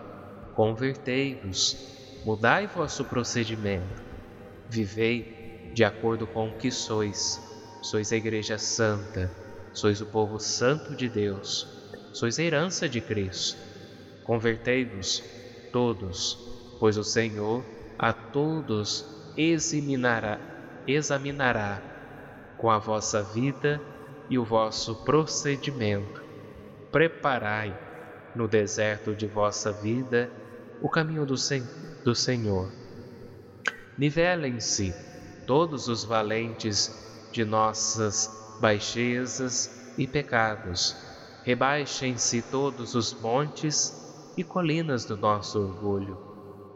convertei-vos, 0.55 1.77
mudai 2.27 2.67
vosso 2.67 3.05
procedimento, 3.07 4.03
vivei 4.69 5.73
de 5.75 5.85
acordo 5.85 6.27
com 6.27 6.49
o 6.49 6.59
que 6.59 6.71
sois. 6.71 7.41
Sois 7.83 8.13
a 8.13 8.17
Igreja 8.17 8.59
Santa, 8.59 9.31
sois 9.75 10.03
o 10.03 10.07
povo 10.07 10.39
santo 10.39 10.95
de 10.95 11.09
Deus, 11.09 11.67
sois 12.13 12.39
a 12.39 12.43
herança 12.43 12.87
de 12.87 13.01
Cristo. 13.01 13.72
Convertei-vos 14.25 15.23
todos, 15.73 16.39
pois 16.79 16.97
o 16.97 17.05
Senhor 17.05 17.65
a 17.99 18.13
todos 18.13 19.05
examinará, 19.37 20.39
examinará 20.87 21.83
com 22.57 22.71
a 22.71 22.79
vossa 22.79 23.23
vida 23.23 23.81
e 24.29 24.39
o 24.39 24.45
vosso 24.45 25.05
procedimento. 25.05 26.23
Preparai 26.91 27.77
no 28.35 28.47
deserto 28.47 29.15
de 29.15 29.27
vossa 29.27 29.73
vida 29.73 30.31
o 30.81 30.89
caminho 30.89 31.27
do, 31.27 31.37
sen 31.37 31.67
do 32.05 32.15
Senhor. 32.15 32.71
Nivelem-se 33.97 34.95
todos 35.47 35.89
os 35.89 36.05
valentes 36.05 37.29
de 37.33 37.45
nossas 37.45 38.31
baixezas 38.61 39.95
e 39.99 40.07
pecados. 40.07 40.97
Rebaixem-se 41.45 42.43
todos 42.43 42.95
os 42.95 43.13
montes 43.13 44.02
e 44.37 44.43
colinas 44.43 45.05
do 45.05 45.17
nosso 45.17 45.61
orgulho, 45.61 46.19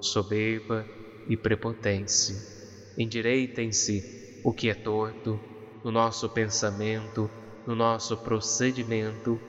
soberba 0.00 0.86
e 1.28 1.36
prepotência. 1.36 2.36
Endireitem-se 2.98 4.40
o 4.44 4.52
que 4.52 4.70
é 4.70 4.74
torto, 4.74 5.40
no 5.82 5.90
nosso 5.90 6.28
pensamento, 6.28 7.30
no 7.66 7.74
nosso 7.74 8.16
procedimento 8.16 9.40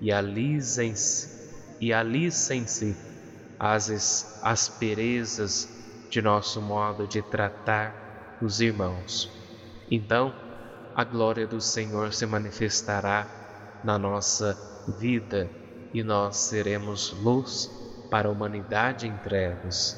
e 0.00 0.12
alisem-se 0.12 1.76
e 1.80 1.92
alisem-se 1.92 2.96
as 3.58 4.40
asperezas 4.42 5.68
de 6.10 6.22
nosso 6.22 6.60
modo 6.60 7.06
de 7.06 7.20
tratar 7.22 8.38
os 8.40 8.60
irmãos. 8.60 9.30
Então, 9.90 10.34
a 10.94 11.04
glória 11.04 11.46
do 11.46 11.60
Senhor 11.60 12.12
se 12.12 12.24
manifestará 12.26 13.26
na 13.82 13.98
nossa 13.98 14.56
vida 14.98 15.50
e 15.94 16.02
nós 16.02 16.36
seremos 16.36 17.14
luz 17.22 17.70
para 18.10 18.28
a 18.28 18.30
humanidade 18.32 19.06
em 19.06 19.16
trevas. 19.18 19.96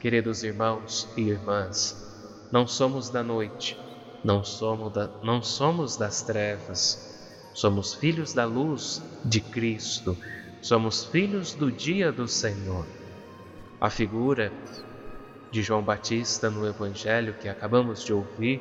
Queridos 0.00 0.42
irmãos 0.42 1.08
e 1.16 1.22
irmãs, 1.22 1.96
não 2.50 2.66
somos 2.66 3.08
da 3.08 3.22
noite, 3.22 3.78
não 4.24 4.42
somos, 4.42 4.92
da, 4.92 5.08
não 5.22 5.40
somos 5.40 5.96
das 5.96 6.22
trevas, 6.22 7.48
somos 7.54 7.94
filhos 7.94 8.34
da 8.34 8.44
luz 8.44 9.00
de 9.24 9.40
Cristo, 9.40 10.18
somos 10.60 11.04
filhos 11.04 11.54
do 11.54 11.70
dia 11.70 12.10
do 12.10 12.26
Senhor. 12.26 12.84
A 13.80 13.88
figura 13.88 14.52
de 15.52 15.62
João 15.62 15.82
Batista 15.82 16.50
no 16.50 16.66
Evangelho 16.66 17.34
que 17.34 17.48
acabamos 17.48 18.02
de 18.04 18.12
ouvir, 18.12 18.60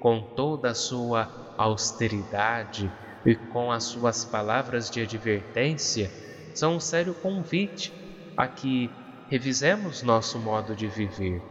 com 0.00 0.20
toda 0.20 0.70
a 0.70 0.74
sua 0.74 1.54
austeridade 1.56 2.90
e 3.24 3.34
com 3.34 3.72
as 3.72 3.84
suas 3.84 4.24
palavras 4.24 4.90
de 4.90 5.00
advertência, 5.00 6.10
são 6.54 6.76
um 6.76 6.80
sério 6.80 7.14
convite 7.14 7.92
a 8.36 8.46
que 8.46 8.90
revisemos 9.28 10.02
nosso 10.02 10.38
modo 10.38 10.74
de 10.74 10.86
viver. 10.86 11.42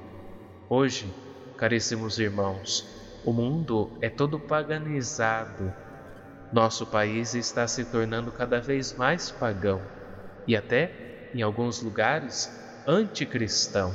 Hoje, 0.70 1.12
caríssimos 1.58 2.20
irmãos, 2.20 2.86
o 3.26 3.34
mundo 3.34 3.90
é 4.02 4.10
todo 4.10 4.40
paganizado. 4.40 5.74
Nosso 6.52 6.86
país 6.86 7.34
está 7.34 7.68
se 7.68 7.84
tornando 7.86 8.32
cada 8.32 8.62
vez 8.62 8.94
mais 8.94 9.32
pagão 9.32 9.82
e 10.46 10.56
até, 10.56 11.30
em 11.34 11.42
alguns 11.42 11.82
lugares, 11.82 12.52
anticristão. 12.86 13.94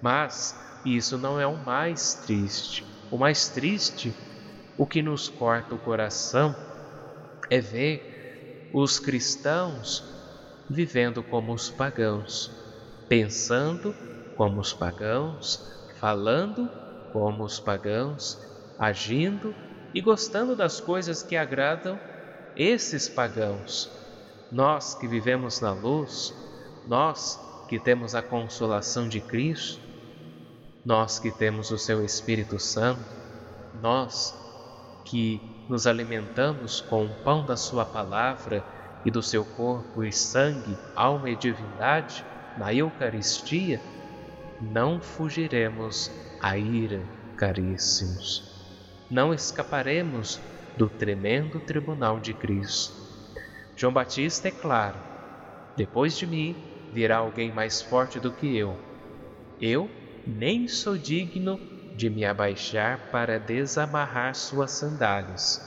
Mas 0.00 0.56
isso 0.84 1.18
não 1.18 1.38
é 1.38 1.46
o 1.46 1.56
mais 1.56 2.14
triste. 2.14 2.84
O 3.10 3.18
mais 3.18 3.48
triste, 3.48 4.14
o 4.76 4.86
que 4.86 5.02
nos 5.02 5.28
corta 5.28 5.74
o 5.74 5.78
coração, 5.78 6.54
é 7.50 7.60
ver 7.60 8.70
os 8.72 8.98
cristãos 8.98 10.04
vivendo 10.68 11.22
como 11.22 11.52
os 11.52 11.70
pagãos, 11.70 12.50
pensando 13.08 13.94
como 14.36 14.60
os 14.60 14.72
pagãos, 14.72 15.66
falando 15.98 16.68
como 17.12 17.44
os 17.44 17.58
pagãos, 17.58 18.38
agindo 18.78 19.54
e 19.94 20.00
gostando 20.00 20.54
das 20.54 20.80
coisas 20.80 21.22
que 21.22 21.36
agradam 21.36 21.98
esses 22.54 23.08
pagãos. 23.08 23.90
Nós 24.52 24.94
que 24.94 25.08
vivemos 25.08 25.60
na 25.60 25.72
luz, 25.72 26.34
nós 26.86 27.40
que 27.68 27.78
temos 27.78 28.14
a 28.14 28.22
consolação 28.22 29.08
de 29.08 29.20
Cristo, 29.20 29.80
nós 30.84 31.18
que 31.18 31.30
temos 31.30 31.70
o 31.70 31.78
seu 31.78 32.04
Espírito 32.04 32.58
Santo, 32.58 33.04
nós 33.82 34.34
que 35.04 35.57
nos 35.68 35.86
alimentamos 35.86 36.80
com 36.80 37.04
o 37.04 37.14
pão 37.22 37.44
da 37.44 37.56
Sua 37.56 37.84
palavra 37.84 38.64
e 39.04 39.10
do 39.10 39.22
seu 39.22 39.44
corpo 39.44 40.02
e 40.02 40.12
sangue, 40.12 40.76
alma 40.96 41.30
e 41.30 41.36
divindade 41.36 42.24
na 42.56 42.72
Eucaristia, 42.74 43.80
não 44.60 45.00
fugiremos 45.00 46.10
à 46.40 46.56
ira, 46.56 47.00
caríssimos. 47.36 48.50
Não 49.10 49.32
escaparemos 49.32 50.40
do 50.76 50.88
tremendo 50.88 51.60
tribunal 51.60 52.18
de 52.18 52.34
Cristo. 52.34 52.94
João 53.76 53.92
Batista 53.92 54.48
é 54.48 54.50
claro: 54.50 54.98
depois 55.76 56.16
de 56.16 56.26
mim 56.26 56.56
virá 56.92 57.18
alguém 57.18 57.52
mais 57.52 57.80
forte 57.80 58.18
do 58.18 58.32
que 58.32 58.56
eu. 58.56 58.76
Eu 59.60 59.88
nem 60.26 60.66
sou 60.66 60.98
digno 60.98 61.58
de 61.98 62.08
me 62.08 62.24
abaixar 62.24 63.10
para 63.10 63.40
desamarrar 63.40 64.32
suas 64.32 64.70
sandálias. 64.70 65.60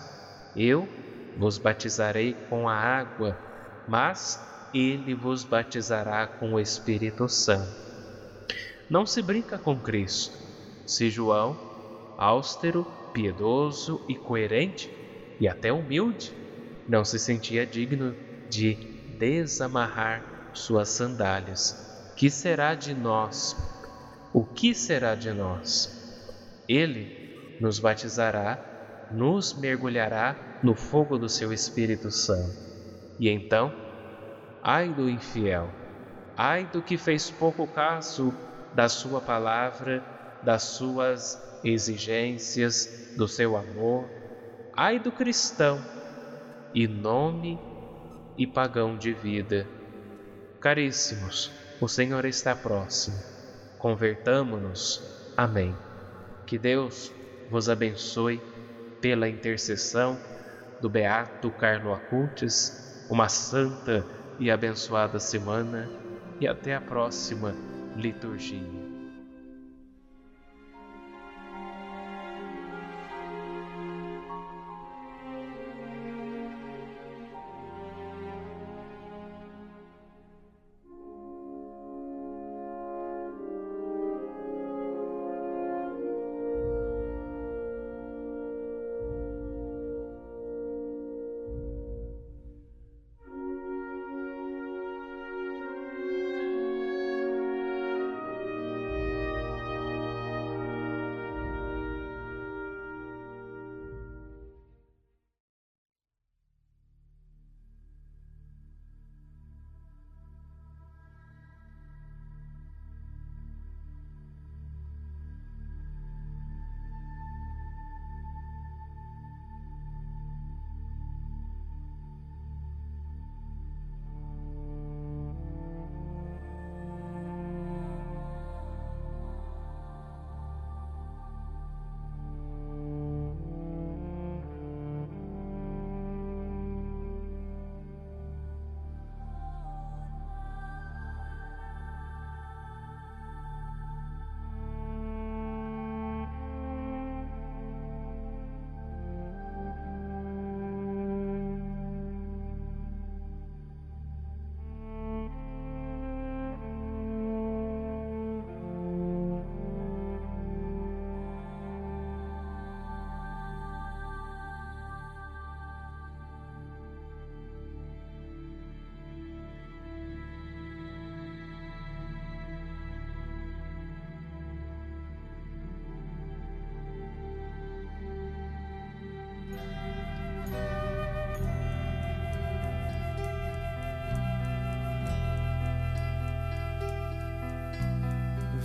Eu 0.56 0.88
vos 1.36 1.58
batizarei 1.58 2.34
com 2.50 2.70
a 2.70 2.74
água, 2.74 3.38
mas 3.86 4.42
ele 4.74 5.14
vos 5.14 5.44
batizará 5.44 6.26
com 6.26 6.54
o 6.54 6.60
Espírito 6.60 7.28
Santo. 7.28 7.76
Não 8.90 9.06
se 9.06 9.22
brinca 9.22 9.58
com 9.58 9.78
Cristo. 9.78 10.38
Se 10.86 11.10
João, 11.10 11.60
austero, 12.18 12.88
piedoso 13.14 14.02
e 14.08 14.16
coerente, 14.16 14.90
e 15.38 15.50
até 15.50 15.74
humilde, 15.74 16.32
não 16.88 17.04
se 17.04 17.20
sentia 17.20 17.66
digno 17.66 18.16
de 18.50 18.76
desamarrar 19.20 20.24
suas 20.54 20.88
sandálias, 20.88 22.14
que 22.16 22.30
será 22.30 22.74
de 22.74 22.94
nós? 22.94 23.54
O 24.32 24.46
que 24.46 24.74
será 24.74 25.14
de 25.14 25.34
nós? 25.34 26.01
Ele 26.72 27.58
nos 27.60 27.80
batizará, 27.80 28.60
nos 29.12 29.54
mergulhará 29.54 30.36
no 30.64 30.76
fogo 30.76 31.18
do 31.18 31.28
seu 31.28 31.52
Espírito 31.52 32.10
Santo. 32.10 32.58
E 33.20 33.30
então, 33.30 33.74
ai 34.64 34.90
do 34.90 35.10
infiel, 35.10 35.70
ai 36.38 36.66
do 36.66 36.82
que 36.82 36.98
fez 36.98 37.30
pouco 37.30 37.68
caso 37.68 38.34
da 38.74 38.88
Sua 38.88 39.20
palavra, 39.20 40.04
das 40.44 40.64
suas 40.64 41.42
exigências, 41.64 43.14
do 43.18 43.28
seu 43.28 43.56
amor. 43.58 44.10
Ai 44.74 44.98
do 44.98 45.12
cristão, 45.12 45.80
e 46.74 46.88
nome 46.88 47.60
e 48.38 48.48
pagão 48.48 48.98
de 48.98 49.14
vida. 49.14 49.68
Caríssimos, 50.60 51.52
o 51.80 51.88
Senhor 51.88 52.26
está 52.26 52.56
próximo. 52.56 53.18
Convertamo-nos. 53.78 55.34
Amém. 55.36 55.76
Que 56.52 56.60
Deus 56.60 57.14
vos 57.50 57.70
abençoe 57.70 58.42
pela 59.00 59.30
intercessão 59.30 60.20
do 60.82 60.90
Beato 60.90 61.50
Carlo 61.50 61.94
Acutis, 61.94 63.06
uma 63.10 63.30
santa 63.30 64.06
e 64.38 64.52
abençoada 64.52 65.18
semana 65.18 65.90
e 66.42 66.46
até 66.46 66.76
a 66.76 66.82
próxima 66.82 67.56
liturgia. 67.96 68.81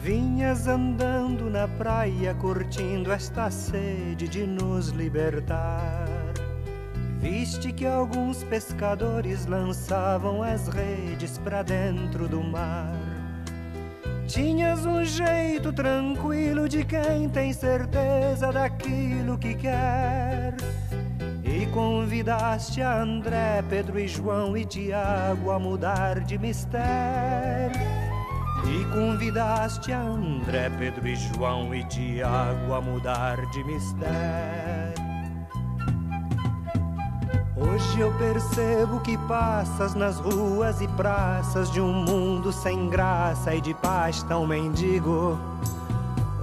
Vinhas 0.06 0.68
andando 0.68 1.50
na 1.50 1.66
praia, 1.66 2.32
curtindo 2.32 3.10
esta 3.10 3.50
sede 3.50 4.28
de 4.28 4.46
nos 4.46 4.90
libertar. 4.90 6.06
Viste 7.18 7.72
que 7.72 7.84
alguns 7.84 8.44
pescadores 8.44 9.46
lançavam 9.46 10.44
as 10.44 10.68
redes 10.68 11.38
para 11.38 11.64
dentro 11.64 12.28
do 12.28 12.40
mar. 12.40 12.94
Tinhas 14.28 14.86
um 14.86 15.04
jeito 15.04 15.72
tranquilo 15.72 16.68
de 16.68 16.84
quem 16.84 17.28
tem 17.28 17.52
certeza 17.52 18.52
daquilo 18.52 19.36
que 19.36 19.56
quer. 19.56 20.54
E 21.42 21.66
convidaste 21.74 22.80
a 22.80 23.02
André, 23.02 23.60
Pedro 23.68 23.98
e 23.98 24.06
João 24.06 24.56
e 24.56 24.64
Tiago 24.64 25.50
a 25.50 25.58
mudar 25.58 26.20
de 26.20 26.38
mistério. 26.38 27.85
E 28.78 28.84
convidaste 28.92 29.90
a 29.90 30.02
André, 30.02 30.68
Pedro 30.68 31.08
e 31.08 31.16
João 31.16 31.74
e 31.74 31.82
Tiago 31.84 32.74
a 32.74 32.80
mudar 32.82 33.40
de 33.46 33.64
mistério. 33.64 35.06
Hoje 37.56 38.00
eu 38.00 38.12
percebo 38.18 39.00
que 39.00 39.16
passas 39.26 39.94
nas 39.94 40.18
ruas 40.18 40.82
e 40.82 40.88
praças 40.88 41.70
de 41.72 41.80
um 41.80 41.90
mundo 41.90 42.52
sem 42.52 42.90
graça 42.90 43.54
e 43.54 43.62
de 43.62 43.72
paz 43.72 44.22
tão 44.24 44.46
mendigo. 44.46 45.38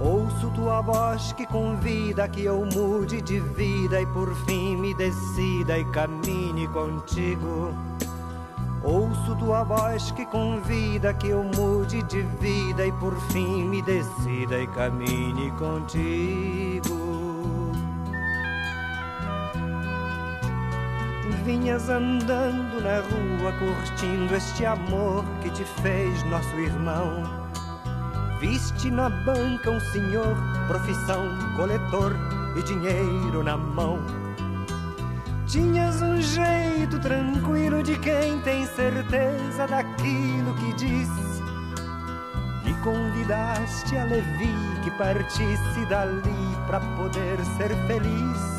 Ouço 0.00 0.50
tua 0.56 0.80
voz 0.80 1.32
que 1.34 1.46
convida 1.46 2.26
que 2.26 2.42
eu 2.42 2.66
mude 2.66 3.22
de 3.22 3.38
vida 3.38 4.00
e 4.00 4.06
por 4.06 4.34
fim 4.44 4.76
me 4.76 4.92
decida 4.94 5.78
e 5.78 5.84
camine 5.92 6.66
contigo. 6.66 7.93
Ouço 8.84 9.34
tua 9.36 9.64
voz 9.64 10.10
que 10.10 10.26
convida 10.26 11.14
que 11.14 11.28
eu 11.28 11.42
mude 11.42 12.02
de 12.02 12.20
vida 12.20 12.86
e 12.86 12.92
por 12.92 13.18
fim 13.32 13.64
me 13.64 13.80
decida 13.80 14.60
e 14.60 14.66
camine 14.66 15.50
contigo. 15.52 16.92
Vinhas 21.44 21.88
andando 21.88 22.82
na 22.82 23.00
rua 23.00 23.52
curtindo 23.58 24.34
este 24.34 24.66
amor 24.66 25.24
que 25.40 25.48
te 25.48 25.64
fez 25.64 26.22
nosso 26.24 26.54
irmão. 26.56 27.22
Viste 28.38 28.90
na 28.90 29.08
banca 29.08 29.70
um 29.70 29.80
senhor, 29.80 30.36
profissão 30.68 31.22
coletor 31.56 32.14
e 32.54 32.62
dinheiro 32.62 33.42
na 33.42 33.56
mão 33.56 34.23
Tinhas 35.46 36.00
um 36.00 36.20
jeito 36.20 36.98
tranquilo 37.00 37.82
de 37.82 37.98
quem 37.98 38.40
tem 38.40 38.66
certeza 38.66 39.66
daquilo 39.66 40.54
que 40.54 40.72
diz. 40.74 41.08
E 42.64 42.72
convidaste 42.82 43.96
a 43.96 44.04
Levi 44.04 44.54
que 44.82 44.90
partisse 44.92 45.84
dali 45.88 46.56
para 46.66 46.80
poder 46.80 47.38
ser 47.56 47.68
feliz. 47.86 48.54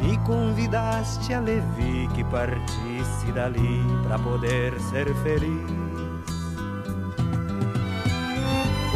E 0.00 0.18
convidaste 0.18 1.32
a 1.32 1.40
Levi 1.40 2.08
que 2.14 2.22
partisse 2.24 3.32
dali 3.32 3.82
para 4.02 4.18
poder 4.18 4.78
ser 4.90 5.14
feliz. 5.22 5.84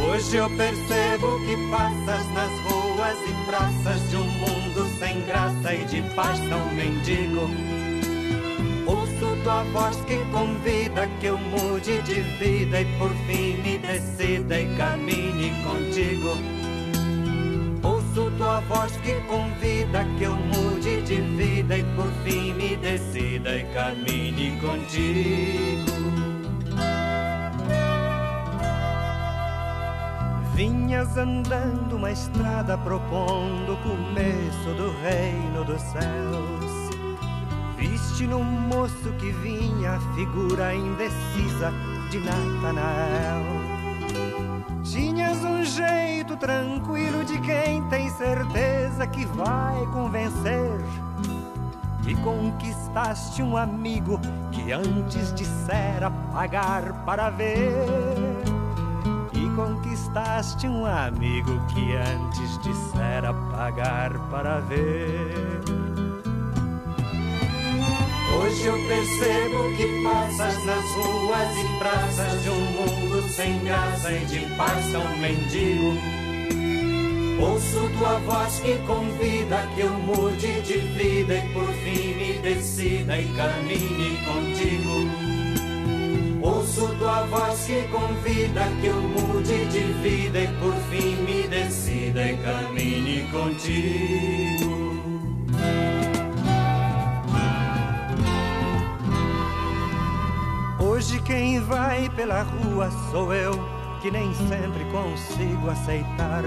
Hoje 0.07 0.37
eu 0.37 0.51
percebo 0.51 1.39
que 1.41 1.71
passas 1.71 2.27
nas 2.35 2.51
ruas 2.61 3.19
e 3.27 3.47
praças 3.47 4.11
de 4.11 4.17
um 4.17 4.25
mundo 4.25 4.68
sem 4.99 5.23
graça 5.23 5.75
e 5.75 5.85
de 5.85 6.03
paz 6.15 6.39
tão 6.49 6.65
mendigo. 6.73 7.49
Ouço 8.87 9.43
tua 9.45 9.63
voz 9.65 9.97
que 10.07 10.17
convida 10.33 11.07
que 11.21 11.27
eu 11.27 11.39
mude 11.39 12.03
de 12.03 12.21
vida 12.39 12.81
e 12.81 12.85
por 12.99 13.11
fim 13.27 13.57
me 13.63 13.79
decida 13.79 14.61
e 14.61 14.77
caminhe 14.77 15.53
contigo. 15.63 16.37
Ouço 17.83 18.31
tua 18.37 18.61
voz 18.61 18.93
que 18.99 19.15
convida 19.29 20.05
que 20.19 20.25
eu 20.25 20.35
mude 20.35 21.03
de 21.03 21.21
vida 21.21 21.79
e 21.79 21.83
por 21.95 22.11
fim 22.25 22.53
me 22.55 22.77
decida 22.77 23.57
e 23.57 23.65
caminhe 23.75 24.59
contigo. 24.61 25.98
Vinhas 30.59 31.17
andando 31.17 31.95
uma 31.95 32.11
estrada 32.11 32.77
propondo 32.79 33.75
o 33.75 33.77
começo 33.77 34.75
do 34.75 34.91
reino 35.03 35.65
dos 35.65 35.81
céus. 35.81 36.91
Viste 37.77 38.27
no 38.27 38.43
moço 38.43 39.13
que 39.21 39.31
vinha 39.31 39.93
a 39.93 40.01
figura 40.17 40.75
indecisa 40.75 41.73
de 42.11 42.19
Natanael. 42.19 43.45
Tinhas 44.83 45.45
um 45.45 45.63
jeito 45.63 46.37
tranquilo 46.37 47.25
de 47.25 47.41
quem 47.41 47.81
tem 47.89 48.11
certeza 48.11 49.07
que 49.07 49.25
vai 49.27 49.87
convencer. 49.93 50.81
E 52.05 52.17
conquistaste 52.17 53.45
um 53.45 53.57
amigo 53.57 54.19
que 54.51 54.73
antes 54.73 55.33
dissera 55.35 56.11
pagar 56.33 57.05
para 57.05 57.31
ver 57.31 58.28
conquistaste 59.59 60.69
um 60.69 60.87
amigo 60.87 61.61
que 61.67 61.93
antes 61.97 62.59
dissera 62.63 63.35
pagar 63.51 64.17
para 64.31 64.61
ver. 64.61 65.35
Hoje 68.37 68.67
eu 68.67 68.75
percebo 68.87 69.77
que 69.77 70.03
passas 70.05 70.65
nas 70.65 70.85
ruas 70.95 71.57
e 71.57 71.79
praças 71.81 72.43
de 72.45 72.51
um 72.51 72.61
mundo 72.61 73.29
sem 73.31 73.59
graça 73.65 74.13
e 74.13 74.25
de 74.27 74.55
paz 74.55 74.93
tão 74.93 75.19
mendigo. 75.19 75.99
Ouço 77.41 77.91
tua 77.99 78.21
voz 78.21 78.61
que 78.61 78.77
convida 78.87 79.67
que 79.75 79.81
eu 79.81 79.93
mude 79.93 80.61
de 80.63 80.79
vida 80.79 81.35
e 81.35 81.53
por 81.53 81.67
fim 81.67 82.15
me 82.15 82.39
decida 82.39 83.19
e 83.19 83.27
caminhe 83.35 84.19
contigo. 84.25 85.38
Tua 86.99 87.23
voz 87.27 87.65
que 87.65 87.83
convida 87.89 88.65
que 88.81 88.87
eu 88.87 89.01
mude 89.01 89.65
de 89.67 89.81
vida 90.03 90.41
e 90.41 90.49
por 90.59 90.75
fim 90.91 91.17
me 91.23 91.47
decida 91.47 92.33
e 92.33 92.37
caminhe 92.39 93.29
contigo. 93.31 94.99
Hoje 100.81 101.21
quem 101.23 101.61
vai 101.61 102.09
pela 102.11 102.43
rua 102.43 102.91
sou 103.11 103.33
eu, 103.33 103.53
que 104.01 104.11
nem 104.11 104.35
sempre 104.35 104.85
consigo 104.91 105.71
aceitar. 105.71 106.43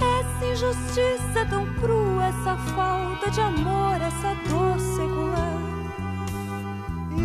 Essa 0.00 0.44
injustiça 0.44 1.46
tão 1.48 1.66
crua, 1.74 2.26
essa 2.26 2.56
falta 2.74 3.30
de 3.30 3.40
amor, 3.40 4.00
essa 4.00 4.34
dor 4.48 4.78
secular 4.80 5.78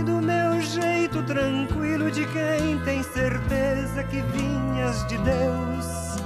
do 0.04 0.22
meu 0.22 0.53
jeito 0.74 1.22
tranquilo 1.24 2.10
de 2.10 2.26
quem 2.28 2.80
tem 2.80 3.04
certeza 3.04 4.04
que 4.06 4.22
vinhas 4.22 5.06
de 5.08 5.18
Deus. 5.20 6.18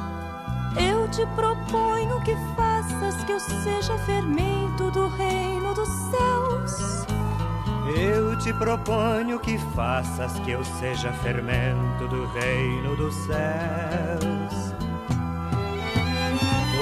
Eu 0.78 1.08
te 1.10 1.26
proponho 1.36 2.22
que 2.22 2.36
faças 2.56 3.24
que 3.26 3.32
eu 3.34 3.40
seja 3.40 3.98
fermento 4.00 4.90
do 4.92 5.08
reino 5.10 5.74
dos 5.74 5.90
céus. 5.90 7.06
Eu 7.98 8.38
te 8.38 8.54
proponho 8.54 9.40
que 9.40 9.58
faças 9.76 10.40
que 10.40 10.52
eu 10.52 10.64
seja 10.64 11.12
fermento 11.12 12.08
do 12.08 12.26
reino 12.28 12.96
dos 12.96 13.16
céus. 13.16 14.68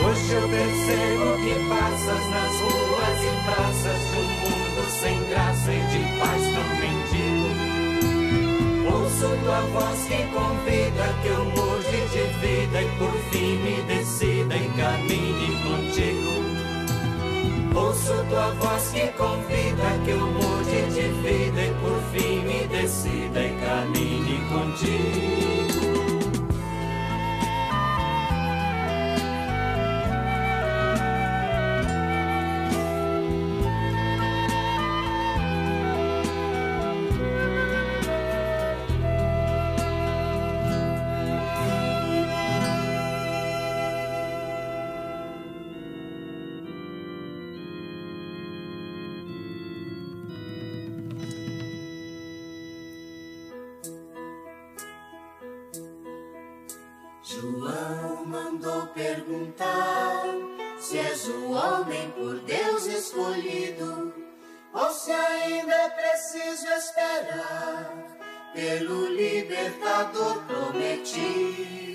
Hoje 0.06 0.34
eu 0.34 0.50
percebo 0.50 1.36
que 1.38 1.70
passas 1.70 2.30
nas 2.30 2.52
ruas 2.62 3.20
e 3.24 3.32
praças 3.46 4.02
de 4.12 4.18
um 4.20 4.28
mundo 4.42 4.90
sem 4.90 5.30
graça 5.30 5.72
e 5.72 5.80
de 5.88 6.20
paz 6.20 6.42
tão 6.54 6.80
mendigo. 6.80 7.35
Ouço 9.16 9.32
tua 9.46 9.62
voz 9.62 10.00
que 10.08 10.24
convida 10.24 11.08
que 11.22 11.28
eu 11.30 11.46
mude 11.46 12.00
de 12.12 12.24
vida 12.42 12.82
e 12.82 12.90
por 12.98 13.14
fim 13.32 13.56
me 13.60 13.82
decida 13.84 14.58
e 14.58 14.68
caminhe 14.76 15.56
contigo. 15.64 16.34
Ouço 17.74 18.26
tua 18.30 18.52
voz 18.56 18.92
que 18.92 19.08
convida 19.18 19.98
que 20.04 20.12
eu 20.12 20.20
mude 20.20 20.82
de 20.94 21.08
vida 21.22 21.62
e 21.62 21.74
por 21.80 21.98
fim 22.12 22.42
me 22.42 22.68
decida 22.68 23.42
e 23.42 23.56
caminhe 23.66 24.38
contigo. 24.50 25.75
Homem 61.56 62.12
por 62.12 62.40
Deus 62.42 62.86
escolhido, 62.86 64.14
ou 64.74 64.90
se 64.92 65.12
ainda 65.12 65.74
é 65.74 65.90
preciso 65.90 66.68
esperar 66.68 67.92
pelo 68.54 69.08
libertador 69.08 70.44
prometido. 70.44 71.86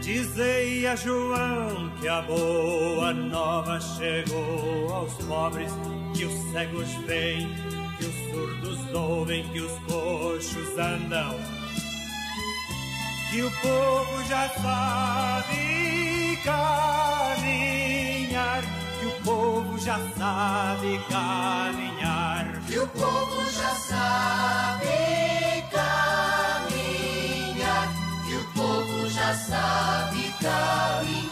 Dizei 0.00 0.86
a 0.86 0.96
João 0.96 1.92
que 2.00 2.08
a 2.08 2.22
boa 2.22 3.12
nova 3.12 3.78
chegou 3.80 4.92
aos 4.94 5.12
pobres, 5.24 5.72
que 6.16 6.24
os 6.24 6.52
cegos 6.52 6.88
veem, 7.06 7.48
que 7.98 8.06
os 8.06 8.14
surdos 8.30 8.94
ouvem, 8.94 9.46
que 9.52 9.60
os 9.60 9.72
coxos 9.80 10.78
andam, 10.78 11.61
que 13.32 13.42
o 13.42 13.50
povo 13.50 14.22
já 14.28 14.46
sabe 14.50 16.38
caminhar, 16.44 17.42
que 19.00 19.06
o 19.06 19.12
povo 19.24 19.78
já 19.78 19.98
sabe 20.18 21.00
caminhar, 21.08 22.60
que 22.66 22.78
o 22.78 22.86
povo 22.88 23.50
já 23.50 23.74
sabe 23.74 25.64
caminhar, 25.72 27.08
que 28.26 28.36
o 28.36 28.44
povo 28.52 29.08
já 29.08 29.34
sabe 29.34 30.34
caminhar. 30.38 31.31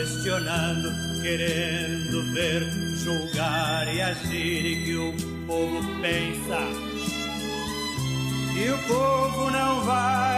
Questionando, 0.00 0.90
querendo 1.20 2.22
ver, 2.32 2.62
julgar 2.96 3.86
e 3.94 4.00
agir, 4.00 4.64
e 4.64 4.84
que 4.84 4.96
o 4.96 5.12
povo 5.46 5.82
pensa. 6.00 6.58
Que 8.54 8.70
o 8.70 8.78
povo 8.88 9.50
não 9.50 9.82
vai 9.82 10.29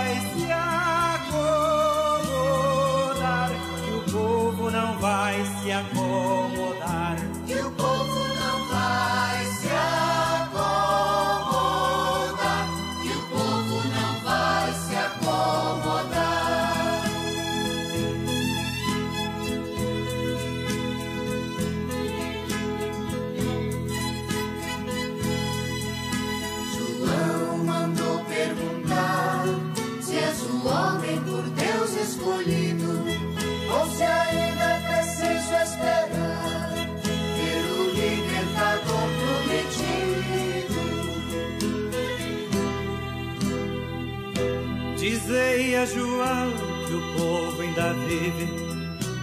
João 45.87 46.53
que 46.87 46.95
o 46.95 47.03
povo 47.17 47.61
ainda 47.61 47.93
vive 48.07 48.47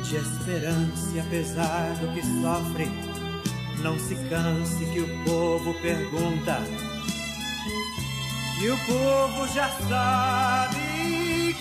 de 0.04 0.16
esperança 0.18 1.16
e 1.16 1.20
apesar 1.20 1.94
do 2.02 2.14
que 2.14 2.22
sofre, 2.42 2.92
não 3.82 3.98
se 3.98 4.16
canse 4.28 4.86
que 4.86 5.00
o 5.00 5.24
povo 5.24 5.74
pergunta. 5.76 6.62
Que 8.60 8.70
o 8.70 8.78
povo 8.78 9.48
já 9.54 9.70
sabe 9.88 11.56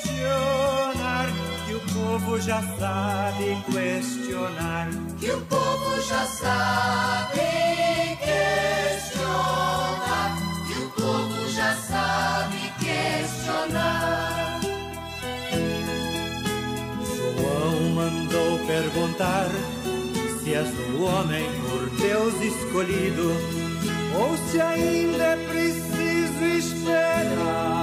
questionar, 0.00 1.28
que 1.66 1.74
o 1.74 1.80
povo 1.94 2.40
já 2.40 2.62
sabe 2.78 3.62
questionar. 3.70 4.88
Que 5.20 5.30
o 5.30 5.40
povo 5.42 6.02
já 6.08 6.26
sabe 6.26 7.40
questionar, 8.24 9.56
que 10.66 10.74
o 10.82 10.90
povo 10.90 11.48
já 11.52 11.74
sabe 11.76 12.72
questionar. 12.80 13.99
Perguntar 18.70 19.48
se 20.44 20.54
és 20.54 20.68
o 20.96 21.02
homem 21.02 21.44
por 21.68 21.90
Deus 21.98 22.34
escolhido 22.40 23.32
ou 24.16 24.36
se 24.48 24.60
ainda 24.60 25.24
é 25.24 25.36
preciso 25.48 26.44
esperar 26.56 27.79